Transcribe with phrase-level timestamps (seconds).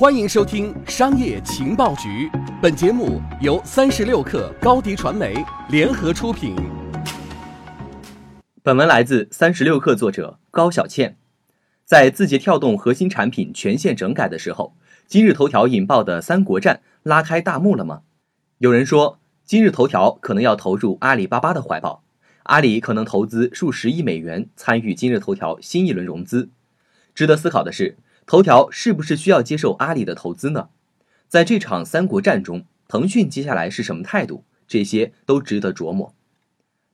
[0.00, 2.26] 欢迎收听《商业情报局》，
[2.62, 5.34] 本节目由三十六克高低传媒
[5.68, 6.56] 联合出品。
[8.62, 11.18] 本文来自三十六克作者高小倩。
[11.84, 14.74] 在字节跳动核心产品全线整改的时候，
[15.06, 18.00] 今日头条引爆的三国战拉开大幕了吗？
[18.56, 22.02] 有人说，今日头条可能要投入阿里巴巴的怀抱，
[22.44, 26.48] 阿里可能投资数十亿美元参与今日头条新一轮融资。
[27.14, 27.98] 值得思考的是。
[28.30, 30.68] 头条是不是需要接受阿里的投资呢？
[31.26, 34.44] 在这场三国战中，腾讯接下来是什么态度？
[34.68, 36.14] 这些都值得琢磨。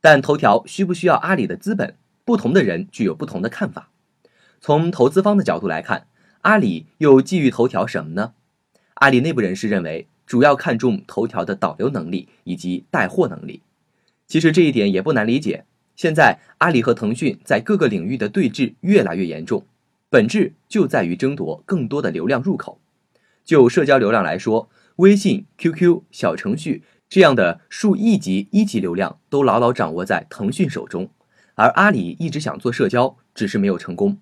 [0.00, 1.98] 但头条需不需要阿里的资本？
[2.24, 3.90] 不同的人具有不同的看法。
[4.62, 6.06] 从投资方的角度来看，
[6.40, 8.32] 阿里又寄予头条什么呢？
[8.94, 13.60] 阿里内部人士认为，主要看重头条的导流能力以及带货能力。
[14.26, 15.66] 其实这一点也不难理解。
[15.96, 19.66] 现在阿里和腾讯在各个领域的对峙越来越严重。
[20.16, 22.80] 本质就在于争夺更多的流量入口。
[23.44, 31.10] 就社交流量来说，微信、QQ、小程序这样的数亿级一级流量都牢牢掌握在腾讯手中，
[31.54, 34.16] 而阿里一直想做社交，只是没有成功。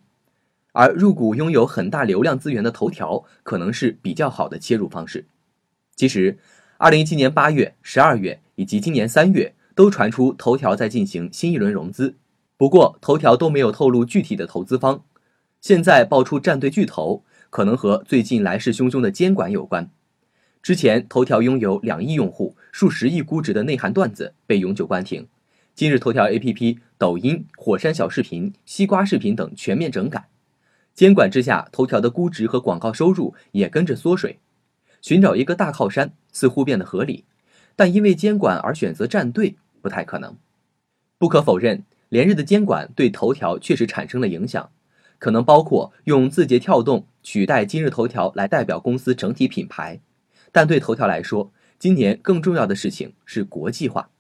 [0.72, 5.28] 而入股拥有很大流量资源的头条，可能是比较好的切入方式。
[5.94, 6.40] 其实，
[6.78, 12.16] 二零一七年八月、十二月以及今年三月都传出头条在进行新一轮融资，
[12.56, 15.04] 不过头条都没有透露具体的投资方。
[15.64, 19.88] 现在爆出战队巨头，可能和最近来势汹汹的监管有关。
[20.62, 25.26] 之前头条拥有两亿用户、数十亿估值的内涵段子被永久关停。
[25.74, 30.28] 今日头条 APP、抖音、火山小视频、西瓜视频等全面整改，
[30.94, 34.40] 监管之下，头条的估值和广告收入也跟着缩水。
[35.00, 37.24] 寻找一个大靠山似乎变得合理，
[37.74, 40.36] 但因为监管而选择站队不太可能。
[41.16, 44.68] 不可否认，连日的监管对头条确实产生了影响。
[45.18, 50.00] 可能包括用字节跳动取代今日头条来代表公司整体品牌，
[50.52, 54.10] 但对头条来说，今年更重要的事情是国际化。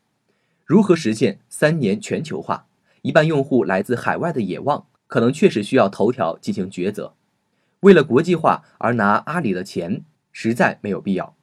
[0.64, 2.66] 如何实现三年全球化？
[3.02, 7.14] 一半用户来自海外的野望，可能确实需要头条进行抉择。
[7.80, 11.36] 为了国际化而拿阿里的钱，实在没有必要，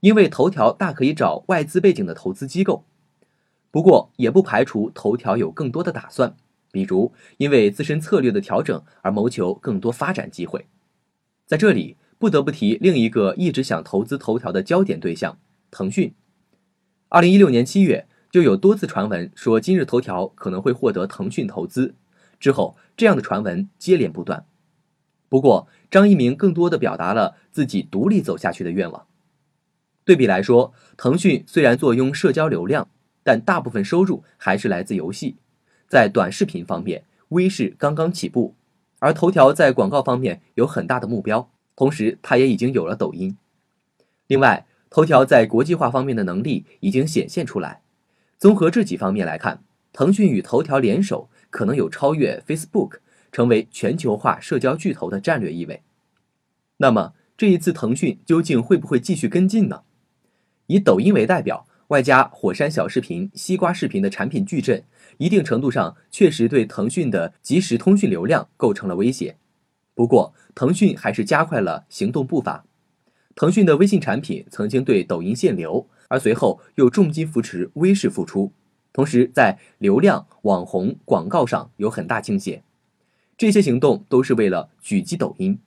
[0.00, 2.86] 因为头条大可以找外资背景的投资机构。
[3.70, 6.34] 不过，也不排除头条有更多的打算。
[6.72, 10.66] 比如，因为自身策略的调整而谋求更多发展机会，
[11.46, 15.38] 在这里不得不提另一个一直想投资头条的焦点对象——
[15.70, 16.14] 腾讯。
[17.10, 21.94] 二零一六年七月，就有多次传闻说今日头条可能会获得腾讯投资，
[22.40, 24.46] 之后这样的传闻接连不断。
[25.28, 29.06] 不过，张一鸣更多的表达了自己独立走下去的愿望。
[30.04, 32.88] 对比来说，腾讯虽然坐拥社交流量，
[33.22, 35.36] 但大部分收入还是来自游戏。
[35.92, 38.54] 在短视频方面，微视刚刚起步，
[38.98, 43.36] 而头条在广告方面有很大的目标，同时它也已经有了抖音。
[44.26, 47.82] 另外，头条在国际化方面的能力已经显现出来。
[48.38, 52.92] 综合这几方面来看，腾讯与头条联手可能有超越 Facebook
[53.30, 55.82] 成为全球化社交巨头的战略意味。
[56.78, 59.82] 那么，这一次腾讯究竟会不会继续跟进呢？
[60.68, 61.66] 以抖音为代表。
[61.92, 64.82] 外加火山小视频、西瓜视频的产品矩阵，
[65.18, 69.36] 一定程度上确实对腾讯的即时通讯流量构成了威胁。
[69.94, 72.64] 不过，腾讯还是加快了行动步伐。
[73.34, 78.50] 腾讯的微信产品曾经对抖音限流，而随后又重金扶持微视复出，
[78.94, 82.62] 同时在流量、网红、广告上有很大倾斜。
[83.36, 85.58] 这些行动都是为了狙击抖音，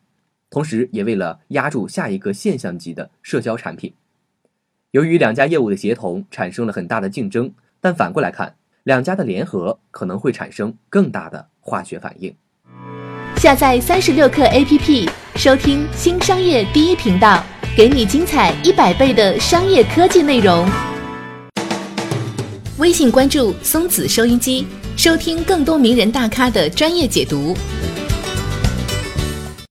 [0.50, 3.94] 同时也为了压住下一个现象级的社交产品。
[4.96, 7.52] 由于两家业务的协同产生了很大的竞争，
[7.82, 12.34] 但反过来看，两家的联合可能会产生更大的化学反应。
[13.36, 17.44] 下载三十六课 APP，收听新商业第一频道，
[17.76, 20.66] 给你精彩一百倍的商业科技内容。
[22.78, 27.54] 微信关注松子收音机，收听更多名人大咖的专业解读。